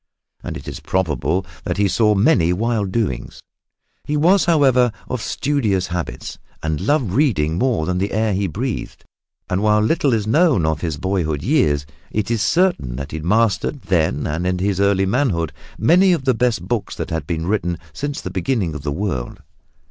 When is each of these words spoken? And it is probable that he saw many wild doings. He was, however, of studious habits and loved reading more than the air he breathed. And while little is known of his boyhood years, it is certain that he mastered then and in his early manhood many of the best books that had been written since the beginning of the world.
And 0.41 0.57
it 0.57 0.67
is 0.67 0.79
probable 0.79 1.45
that 1.63 1.77
he 1.77 1.87
saw 1.87 2.15
many 2.15 2.51
wild 2.51 2.91
doings. 2.91 3.39
He 4.03 4.17
was, 4.17 4.45
however, 4.45 4.91
of 5.07 5.21
studious 5.21 5.85
habits 5.85 6.39
and 6.63 6.81
loved 6.81 7.11
reading 7.11 7.59
more 7.59 7.85
than 7.85 7.99
the 7.99 8.11
air 8.11 8.33
he 8.33 8.47
breathed. 8.47 9.05
And 9.47 9.61
while 9.61 9.79
little 9.79 10.11
is 10.11 10.25
known 10.25 10.65
of 10.65 10.81
his 10.81 10.97
boyhood 10.97 11.43
years, 11.43 11.85
it 12.09 12.31
is 12.31 12.41
certain 12.41 12.95
that 12.95 13.11
he 13.11 13.19
mastered 13.19 13.83
then 13.83 14.25
and 14.25 14.47
in 14.47 14.57
his 14.57 14.79
early 14.79 15.05
manhood 15.05 15.53
many 15.77 16.13
of 16.13 16.25
the 16.25 16.33
best 16.33 16.67
books 16.67 16.95
that 16.95 17.11
had 17.11 17.27
been 17.27 17.45
written 17.45 17.77
since 17.93 18.21
the 18.21 18.31
beginning 18.31 18.73
of 18.73 18.81
the 18.81 18.91
world. 18.91 19.43